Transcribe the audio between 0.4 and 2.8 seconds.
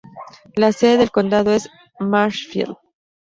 La sede del condado es Marshfield.